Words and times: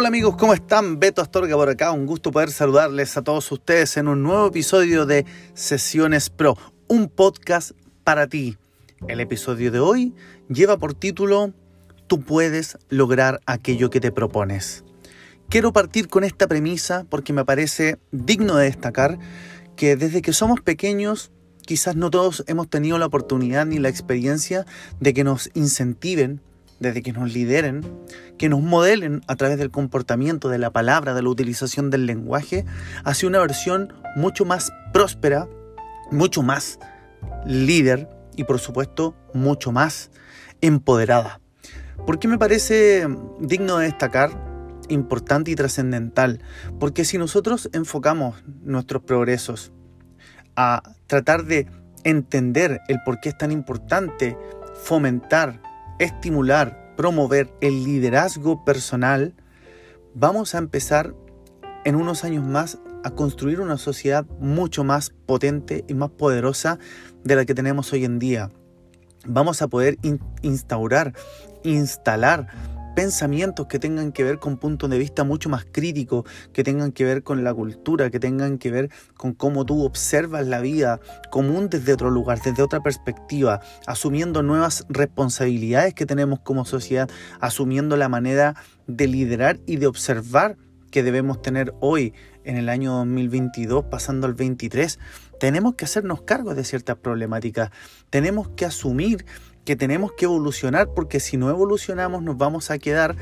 Hola 0.00 0.08
amigos, 0.08 0.34
¿cómo 0.38 0.54
están? 0.54 0.98
Beto 0.98 1.20
Astorga 1.20 1.54
por 1.56 1.68
acá, 1.68 1.92
un 1.92 2.06
gusto 2.06 2.30
poder 2.30 2.50
saludarles 2.50 3.18
a 3.18 3.22
todos 3.22 3.52
ustedes 3.52 3.98
en 3.98 4.08
un 4.08 4.22
nuevo 4.22 4.46
episodio 4.46 5.04
de 5.04 5.26
Sesiones 5.52 6.30
Pro, 6.30 6.56
un 6.88 7.10
podcast 7.10 7.72
para 8.02 8.26
ti. 8.26 8.56
El 9.08 9.20
episodio 9.20 9.70
de 9.70 9.78
hoy 9.78 10.14
lleva 10.48 10.78
por 10.78 10.94
título 10.94 11.52
Tú 12.06 12.22
puedes 12.22 12.78
lograr 12.88 13.42
aquello 13.44 13.90
que 13.90 14.00
te 14.00 14.10
propones. 14.10 14.84
Quiero 15.50 15.74
partir 15.74 16.08
con 16.08 16.24
esta 16.24 16.48
premisa 16.48 17.04
porque 17.10 17.34
me 17.34 17.44
parece 17.44 17.98
digno 18.10 18.56
de 18.56 18.64
destacar 18.64 19.18
que 19.76 19.96
desde 19.96 20.22
que 20.22 20.32
somos 20.32 20.62
pequeños 20.62 21.30
quizás 21.66 21.94
no 21.94 22.10
todos 22.10 22.42
hemos 22.46 22.70
tenido 22.70 22.96
la 22.96 23.04
oportunidad 23.04 23.66
ni 23.66 23.78
la 23.78 23.90
experiencia 23.90 24.64
de 24.98 25.12
que 25.12 25.24
nos 25.24 25.50
incentiven 25.52 26.40
desde 26.80 27.02
que 27.02 27.12
nos 27.12 27.32
lideren, 27.32 27.82
que 28.38 28.48
nos 28.48 28.60
modelen 28.60 29.20
a 29.28 29.36
través 29.36 29.58
del 29.58 29.70
comportamiento, 29.70 30.48
de 30.48 30.58
la 30.58 30.70
palabra, 30.70 31.14
de 31.14 31.22
la 31.22 31.28
utilización 31.28 31.90
del 31.90 32.06
lenguaje, 32.06 32.64
hacia 33.04 33.28
una 33.28 33.38
versión 33.38 33.92
mucho 34.16 34.44
más 34.44 34.72
próspera, 34.92 35.48
mucho 36.10 36.42
más 36.42 36.80
líder 37.46 38.08
y 38.34 38.44
por 38.44 38.58
supuesto 38.58 39.14
mucho 39.34 39.70
más 39.72 40.10
empoderada. 40.60 41.40
¿Por 42.06 42.18
qué 42.18 42.28
me 42.28 42.38
parece 42.38 43.06
digno 43.38 43.76
de 43.76 43.84
destacar, 43.84 44.30
importante 44.88 45.50
y 45.50 45.54
trascendental? 45.54 46.40
Porque 46.78 47.04
si 47.04 47.18
nosotros 47.18 47.68
enfocamos 47.74 48.42
nuestros 48.62 49.02
progresos 49.02 49.72
a 50.56 50.82
tratar 51.06 51.44
de 51.44 51.66
entender 52.04 52.80
el 52.88 52.98
por 53.04 53.20
qué 53.20 53.28
es 53.28 53.38
tan 53.38 53.52
importante 53.52 54.36
fomentar 54.82 55.60
estimular, 56.00 56.94
promover 56.96 57.52
el 57.60 57.84
liderazgo 57.84 58.64
personal, 58.64 59.34
vamos 60.14 60.54
a 60.54 60.58
empezar 60.58 61.14
en 61.84 61.94
unos 61.94 62.24
años 62.24 62.44
más 62.44 62.78
a 63.04 63.10
construir 63.12 63.60
una 63.60 63.78
sociedad 63.78 64.26
mucho 64.40 64.82
más 64.82 65.10
potente 65.26 65.84
y 65.88 65.94
más 65.94 66.10
poderosa 66.10 66.78
de 67.22 67.36
la 67.36 67.44
que 67.44 67.54
tenemos 67.54 67.92
hoy 67.92 68.04
en 68.04 68.18
día. 68.18 68.50
Vamos 69.26 69.62
a 69.62 69.68
poder 69.68 69.98
instaurar, 70.42 71.14
instalar 71.62 72.48
pensamientos 72.94 73.66
que 73.66 73.78
tengan 73.78 74.12
que 74.12 74.24
ver 74.24 74.38
con 74.38 74.56
puntos 74.56 74.90
de 74.90 74.98
vista 74.98 75.24
mucho 75.24 75.48
más 75.48 75.64
críticos, 75.70 76.24
que 76.52 76.64
tengan 76.64 76.92
que 76.92 77.04
ver 77.04 77.22
con 77.22 77.44
la 77.44 77.54
cultura, 77.54 78.10
que 78.10 78.20
tengan 78.20 78.58
que 78.58 78.70
ver 78.70 78.90
con 79.16 79.32
cómo 79.32 79.64
tú 79.64 79.84
observas 79.84 80.46
la 80.46 80.60
vida 80.60 81.00
común 81.30 81.68
desde 81.70 81.92
otro 81.92 82.10
lugar, 82.10 82.40
desde 82.40 82.62
otra 82.62 82.80
perspectiva, 82.80 83.60
asumiendo 83.86 84.42
nuevas 84.42 84.86
responsabilidades 84.88 85.94
que 85.94 86.06
tenemos 86.06 86.40
como 86.40 86.64
sociedad, 86.64 87.08
asumiendo 87.40 87.96
la 87.96 88.08
manera 88.08 88.54
de 88.86 89.06
liderar 89.06 89.60
y 89.66 89.76
de 89.76 89.86
observar 89.86 90.56
que 90.90 91.02
debemos 91.02 91.40
tener 91.40 91.72
hoy 91.80 92.12
en 92.44 92.56
el 92.56 92.68
año 92.68 92.94
2022, 92.94 93.84
pasando 93.84 94.26
al 94.26 94.34
23, 94.34 94.98
tenemos 95.38 95.74
que 95.74 95.84
hacernos 95.84 96.22
cargo 96.22 96.54
de 96.54 96.64
ciertas 96.64 96.96
problemáticas, 96.96 97.70
tenemos 98.10 98.48
que 98.50 98.64
asumir 98.64 99.24
que 99.64 99.76
tenemos 99.76 100.12
que 100.12 100.24
evolucionar 100.24 100.88
porque 100.94 101.20
si 101.20 101.36
no 101.36 101.50
evolucionamos 101.50 102.22
nos 102.22 102.36
vamos 102.36 102.70
a 102.70 102.78
quedar 102.78 103.16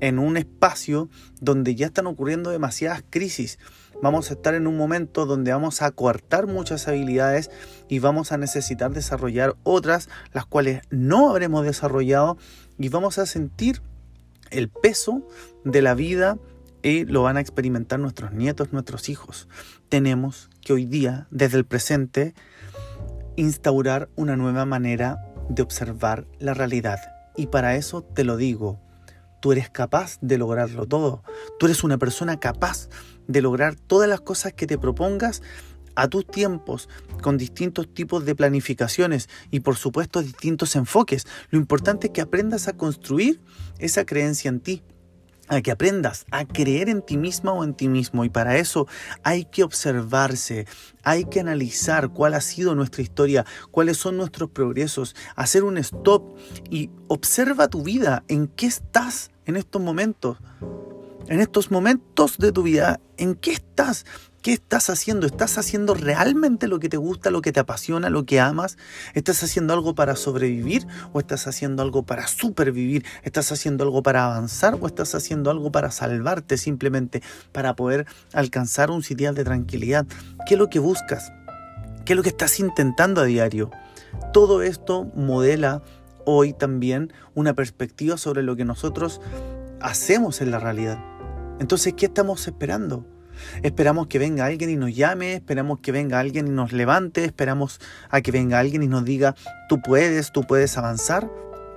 en 0.00 0.18
un 0.18 0.36
espacio 0.36 1.08
donde 1.40 1.76
ya 1.76 1.86
están 1.86 2.08
ocurriendo 2.08 2.50
demasiadas 2.50 3.04
crisis. 3.08 3.60
Vamos 4.02 4.30
a 4.30 4.34
estar 4.34 4.54
en 4.54 4.66
un 4.66 4.76
momento 4.76 5.26
donde 5.26 5.52
vamos 5.52 5.80
a 5.80 5.92
coartar 5.92 6.48
muchas 6.48 6.88
habilidades 6.88 7.52
y 7.88 8.00
vamos 8.00 8.32
a 8.32 8.36
necesitar 8.36 8.90
desarrollar 8.90 9.54
otras, 9.62 10.08
las 10.32 10.44
cuales 10.44 10.82
no 10.90 11.30
habremos 11.30 11.64
desarrollado 11.64 12.36
y 12.78 12.88
vamos 12.88 13.18
a 13.18 13.26
sentir 13.26 13.80
el 14.50 14.68
peso 14.68 15.22
de 15.64 15.82
la 15.82 15.94
vida 15.94 16.36
y 16.82 17.04
lo 17.04 17.22
van 17.22 17.36
a 17.36 17.40
experimentar 17.40 18.00
nuestros 18.00 18.32
nietos, 18.32 18.72
nuestros 18.72 19.08
hijos. 19.08 19.48
Tenemos 19.88 20.50
que 20.62 20.72
hoy 20.72 20.84
día, 20.84 21.28
desde 21.30 21.58
el 21.58 21.64
presente, 21.64 22.34
instaurar 23.36 24.08
una 24.16 24.36
nueva 24.36 24.64
manera 24.64 25.31
de 25.48 25.62
observar 25.62 26.26
la 26.38 26.54
realidad. 26.54 26.98
Y 27.36 27.46
para 27.46 27.76
eso 27.76 28.02
te 28.02 28.24
lo 28.24 28.36
digo, 28.36 28.80
tú 29.40 29.52
eres 29.52 29.70
capaz 29.70 30.18
de 30.20 30.38
lograrlo 30.38 30.86
todo. 30.86 31.22
Tú 31.58 31.66
eres 31.66 31.84
una 31.84 31.98
persona 31.98 32.38
capaz 32.38 32.88
de 33.26 33.42
lograr 33.42 33.74
todas 33.74 34.08
las 34.08 34.20
cosas 34.20 34.52
que 34.52 34.66
te 34.66 34.78
propongas 34.78 35.42
a 35.94 36.08
tus 36.08 36.26
tiempos, 36.26 36.88
con 37.20 37.36
distintos 37.36 37.92
tipos 37.92 38.24
de 38.24 38.34
planificaciones 38.34 39.28
y 39.50 39.60
por 39.60 39.76
supuesto 39.76 40.22
distintos 40.22 40.74
enfoques. 40.76 41.26
Lo 41.50 41.58
importante 41.58 42.06
es 42.06 42.12
que 42.12 42.22
aprendas 42.22 42.68
a 42.68 42.76
construir 42.76 43.40
esa 43.78 44.06
creencia 44.06 44.48
en 44.48 44.60
ti 44.60 44.82
a 45.52 45.60
que 45.60 45.70
aprendas 45.70 46.24
a 46.30 46.44
creer 46.46 46.88
en 46.88 47.02
ti 47.02 47.16
misma 47.16 47.52
o 47.52 47.62
en 47.64 47.74
ti 47.74 47.88
mismo. 47.88 48.24
Y 48.24 48.30
para 48.30 48.56
eso 48.56 48.86
hay 49.22 49.44
que 49.44 49.62
observarse, 49.62 50.66
hay 51.02 51.24
que 51.24 51.40
analizar 51.40 52.08
cuál 52.08 52.34
ha 52.34 52.40
sido 52.40 52.74
nuestra 52.74 53.02
historia, 53.02 53.44
cuáles 53.70 53.98
son 53.98 54.16
nuestros 54.16 54.50
progresos, 54.50 55.14
hacer 55.36 55.64
un 55.64 55.76
stop 55.78 56.36
y 56.70 56.90
observa 57.08 57.68
tu 57.68 57.82
vida, 57.82 58.24
en 58.28 58.46
qué 58.48 58.66
estás 58.66 59.30
en 59.44 59.56
estos 59.56 59.82
momentos. 59.82 60.38
En 61.28 61.40
estos 61.40 61.70
momentos 61.70 62.38
de 62.38 62.50
tu 62.50 62.62
vida, 62.62 63.00
¿en 63.16 63.34
qué 63.34 63.52
estás? 63.52 64.04
¿Qué 64.42 64.52
estás 64.52 64.90
haciendo? 64.90 65.28
¿Estás 65.28 65.56
haciendo 65.56 65.94
realmente 65.94 66.66
lo 66.66 66.80
que 66.80 66.88
te 66.88 66.96
gusta, 66.96 67.30
lo 67.30 67.42
que 67.42 67.52
te 67.52 67.60
apasiona, 67.60 68.10
lo 68.10 68.26
que 68.26 68.40
amas? 68.40 68.76
¿Estás 69.14 69.40
haciendo 69.44 69.72
algo 69.72 69.94
para 69.94 70.16
sobrevivir 70.16 70.84
o 71.12 71.20
estás 71.20 71.46
haciendo 71.46 71.80
algo 71.80 72.02
para 72.02 72.26
supervivir? 72.26 73.04
¿Estás 73.22 73.52
haciendo 73.52 73.84
algo 73.84 74.02
para 74.02 74.24
avanzar 74.24 74.76
o 74.80 74.88
estás 74.88 75.14
haciendo 75.14 75.48
algo 75.52 75.70
para 75.70 75.92
salvarte 75.92 76.58
simplemente 76.58 77.22
para 77.52 77.76
poder 77.76 78.04
alcanzar 78.32 78.90
un 78.90 79.04
sitial 79.04 79.36
de 79.36 79.44
tranquilidad? 79.44 80.06
¿Qué 80.44 80.54
es 80.54 80.58
lo 80.58 80.68
que 80.68 80.80
buscas? 80.80 81.32
¿Qué 82.04 82.14
es 82.14 82.16
lo 82.16 82.24
que 82.24 82.30
estás 82.30 82.58
intentando 82.58 83.20
a 83.20 83.24
diario? 83.24 83.70
Todo 84.32 84.62
esto 84.62 85.04
modela 85.14 85.82
hoy 86.26 86.52
también 86.52 87.12
una 87.34 87.54
perspectiva 87.54 88.16
sobre 88.16 88.42
lo 88.42 88.56
que 88.56 88.64
nosotros 88.64 89.20
hacemos 89.80 90.40
en 90.40 90.50
la 90.50 90.58
realidad. 90.58 90.98
Entonces, 91.60 91.94
¿qué 91.94 92.06
estamos 92.06 92.48
esperando? 92.48 93.11
Esperamos 93.62 94.06
que 94.06 94.18
venga 94.18 94.46
alguien 94.46 94.70
y 94.70 94.76
nos 94.76 94.94
llame, 94.94 95.34
esperamos 95.34 95.80
que 95.80 95.92
venga 95.92 96.20
alguien 96.20 96.46
y 96.46 96.50
nos 96.50 96.72
levante, 96.72 97.24
esperamos 97.24 97.80
a 98.10 98.20
que 98.20 98.32
venga 98.32 98.58
alguien 98.58 98.82
y 98.82 98.88
nos 98.88 99.04
diga, 99.04 99.34
tú 99.68 99.80
puedes, 99.82 100.32
tú 100.32 100.42
puedes 100.42 100.76
avanzar. 100.78 101.30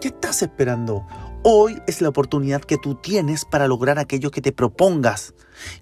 ¿Qué 0.00 0.08
estás 0.08 0.42
esperando? 0.42 1.06
Hoy 1.42 1.80
es 1.86 2.02
la 2.02 2.10
oportunidad 2.10 2.60
que 2.60 2.76
tú 2.76 2.96
tienes 2.96 3.46
para 3.46 3.66
lograr 3.66 3.98
aquello 3.98 4.30
que 4.30 4.42
te 4.42 4.52
propongas. 4.52 5.32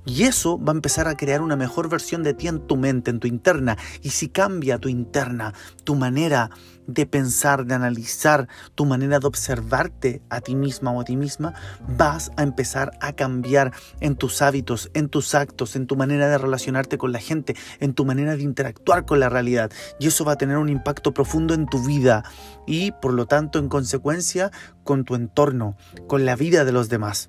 Y 0.04 0.22
eso 0.22 0.56
va 0.56 0.72
a 0.72 0.76
empezar 0.76 1.08
a 1.08 1.16
crear 1.16 1.40
una 1.40 1.56
mejor 1.56 1.88
versión 1.88 2.22
de 2.22 2.32
ti 2.32 2.46
en 2.46 2.60
tu 2.60 2.76
mente, 2.76 3.10
en 3.10 3.18
tu 3.18 3.26
interna. 3.26 3.76
Y 4.02 4.10
si 4.10 4.28
cambia 4.28 4.78
tu 4.78 4.88
interna, 4.88 5.54
tu 5.82 5.96
manera 5.96 6.50
de 6.86 7.06
pensar, 7.06 7.66
de 7.66 7.74
analizar, 7.74 8.48
tu 8.74 8.86
manera 8.86 9.18
de 9.18 9.26
observarte 9.26 10.22
a 10.30 10.40
ti 10.40 10.54
misma 10.54 10.90
o 10.92 11.02
a 11.02 11.04
ti 11.04 11.16
misma, 11.16 11.52
vas 11.86 12.30
a 12.36 12.42
empezar 12.42 12.92
a 13.00 13.12
cambiar 13.12 13.72
en 14.00 14.16
tus 14.16 14.40
hábitos, 14.40 14.90
en 14.94 15.08
tus 15.08 15.34
actos, 15.34 15.76
en 15.76 15.86
tu 15.86 15.96
manera 15.96 16.28
de 16.28 16.38
relacionarte 16.38 16.96
con 16.96 17.12
la 17.12 17.18
gente, 17.18 17.54
en 17.80 17.92
tu 17.92 18.06
manera 18.06 18.36
de 18.36 18.42
interactuar 18.42 19.04
con 19.04 19.20
la 19.20 19.28
realidad. 19.28 19.70
Y 20.00 20.06
eso 20.06 20.24
va 20.24 20.32
a 20.32 20.38
tener 20.38 20.56
un 20.56 20.70
impacto 20.70 21.12
profundo 21.12 21.52
en 21.52 21.66
tu 21.66 21.84
vida 21.84 22.24
y 22.66 22.92
por 22.92 23.12
lo 23.12 23.26
tanto 23.26 23.58
en 23.58 23.68
consecuencia 23.68 24.50
con 24.88 25.04
tu 25.04 25.16
entorno, 25.16 25.76
con 26.06 26.24
la 26.24 26.34
vida 26.34 26.64
de 26.64 26.72
los 26.72 26.88
demás. 26.88 27.28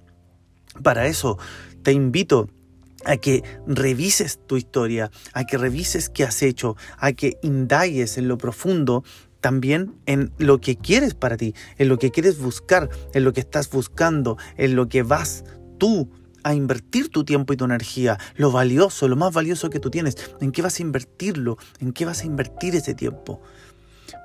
Para 0.81 1.07
eso 1.07 1.37
te 1.83 1.91
invito 1.91 2.47
a 3.03 3.17
que 3.17 3.43
revises 3.67 4.39
tu 4.47 4.55
historia, 4.55 5.11
a 5.33 5.43
que 5.43 5.57
revises 5.57 6.07
qué 6.07 6.23
has 6.23 6.41
hecho, 6.41 6.77
a 6.99 7.11
que 7.11 7.37
indagues 7.41 8.17
en 8.17 8.29
lo 8.29 8.37
profundo 8.37 9.03
también 9.41 9.93
en 10.05 10.31
lo 10.37 10.61
que 10.61 10.77
quieres 10.77 11.15
para 11.15 11.35
ti, 11.35 11.53
en 11.77 11.89
lo 11.89 11.99
que 11.99 12.11
quieres 12.11 12.39
buscar, 12.39 12.89
en 13.13 13.25
lo 13.25 13.33
que 13.33 13.41
estás 13.41 13.69
buscando, 13.69 14.37
en 14.55 14.77
lo 14.77 14.87
que 14.87 15.03
vas 15.03 15.43
tú 15.77 16.09
a 16.43 16.53
invertir 16.53 17.09
tu 17.09 17.25
tiempo 17.25 17.51
y 17.51 17.57
tu 17.57 17.65
energía, 17.65 18.19
lo 18.37 18.53
valioso, 18.53 19.09
lo 19.09 19.17
más 19.17 19.33
valioso 19.33 19.69
que 19.69 19.81
tú 19.81 19.89
tienes, 19.89 20.15
en 20.39 20.53
qué 20.53 20.61
vas 20.61 20.79
a 20.79 20.81
invertirlo, 20.81 21.57
en 21.81 21.91
qué 21.91 22.05
vas 22.05 22.21
a 22.21 22.25
invertir 22.25 22.73
ese 22.77 22.93
tiempo. 22.93 23.41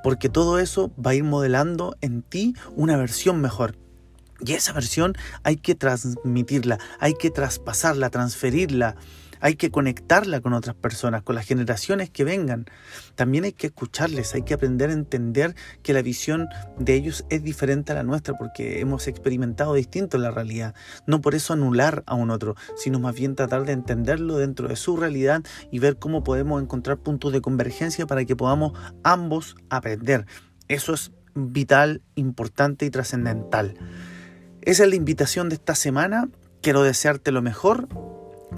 Porque 0.02 0.28
todo 0.28 0.58
eso 0.58 0.92
va 0.94 1.12
a 1.12 1.14
ir 1.14 1.24
modelando 1.24 1.96
en 2.00 2.22
ti 2.22 2.54
una 2.76 2.96
versión 2.96 3.40
mejor. 3.40 3.76
Y 4.40 4.52
esa 4.52 4.72
versión 4.72 5.14
hay 5.42 5.56
que 5.56 5.74
transmitirla, 5.74 6.78
hay 6.98 7.14
que 7.14 7.30
traspasarla, 7.30 8.10
transferirla, 8.10 8.96
hay 9.44 9.56
que 9.56 9.70
conectarla 9.70 10.40
con 10.40 10.54
otras 10.54 10.74
personas, 10.74 11.22
con 11.22 11.34
las 11.34 11.46
generaciones 11.46 12.08
que 12.08 12.24
vengan. 12.24 12.64
También 13.14 13.44
hay 13.44 13.52
que 13.52 13.66
escucharles, 13.66 14.34
hay 14.34 14.40
que 14.40 14.54
aprender 14.54 14.88
a 14.88 14.94
entender 14.94 15.54
que 15.82 15.92
la 15.92 16.00
visión 16.00 16.48
de 16.78 16.94
ellos 16.94 17.26
es 17.28 17.42
diferente 17.42 17.92
a 17.92 17.96
la 17.96 18.04
nuestra 18.04 18.38
porque 18.38 18.80
hemos 18.80 19.06
experimentado 19.06 19.74
distinto 19.74 20.16
la 20.16 20.30
realidad. 20.30 20.74
No 21.06 21.20
por 21.20 21.34
eso 21.34 21.52
anular 21.52 22.04
a 22.06 22.14
un 22.14 22.30
otro, 22.30 22.56
sino 22.74 23.00
más 23.00 23.14
bien 23.14 23.36
tratar 23.36 23.66
de 23.66 23.72
entenderlo 23.72 24.38
dentro 24.38 24.66
de 24.66 24.76
su 24.76 24.96
realidad 24.96 25.42
y 25.70 25.78
ver 25.78 25.98
cómo 25.98 26.24
podemos 26.24 26.62
encontrar 26.62 26.96
puntos 26.96 27.30
de 27.30 27.42
convergencia 27.42 28.06
para 28.06 28.24
que 28.24 28.36
podamos 28.36 28.72
ambos 29.02 29.56
aprender. 29.68 30.24
Eso 30.68 30.94
es 30.94 31.12
vital, 31.34 32.00
importante 32.14 32.86
y 32.86 32.90
trascendental. 32.90 33.74
Esa 34.62 34.84
es 34.84 34.88
la 34.88 34.96
invitación 34.96 35.50
de 35.50 35.56
esta 35.56 35.74
semana. 35.74 36.30
Quiero 36.62 36.82
desearte 36.82 37.30
lo 37.30 37.42
mejor. 37.42 37.88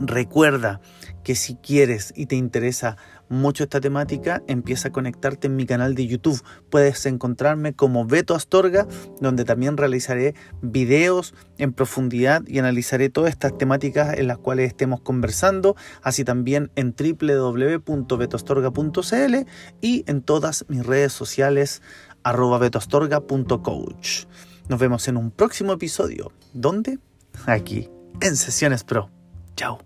Recuerda 0.00 0.80
que 1.24 1.34
si 1.34 1.56
quieres 1.56 2.12
y 2.14 2.26
te 2.26 2.36
interesa 2.36 2.96
mucho 3.28 3.64
esta 3.64 3.80
temática, 3.80 4.42
empieza 4.46 4.86
a 4.88 4.92
conectarte 4.92 5.48
en 5.48 5.56
mi 5.56 5.64
canal 5.66 5.94
de 5.94 6.06
YouTube. 6.06 6.42
Puedes 6.70 7.04
encontrarme 7.06 7.72
como 7.72 8.06
Beto 8.06 8.34
Astorga, 8.34 8.86
donde 9.20 9.44
también 9.44 9.76
realizaré 9.76 10.34
videos 10.62 11.34
en 11.58 11.72
profundidad 11.72 12.42
y 12.46 12.58
analizaré 12.58 13.08
todas 13.08 13.30
estas 13.30 13.58
temáticas 13.58 14.18
en 14.18 14.28
las 14.28 14.38
cuales 14.38 14.68
estemos 14.68 15.00
conversando, 15.00 15.74
así 16.02 16.24
también 16.24 16.70
en 16.76 16.94
www.betoastorga.cl 16.96 19.34
y 19.80 20.04
en 20.06 20.22
todas 20.22 20.64
mis 20.68 20.86
redes 20.86 21.12
sociales 21.12 21.82
arroba 22.22 22.58
betoastorga.coach. 22.58 24.24
Nos 24.68 24.80
vemos 24.80 25.08
en 25.08 25.16
un 25.16 25.30
próximo 25.30 25.72
episodio. 25.72 26.32
¿Dónde? 26.52 26.98
Aquí, 27.46 27.88
en 28.20 28.36
Sesiones 28.36 28.84
Pro. 28.84 29.10
Chao. 29.56 29.85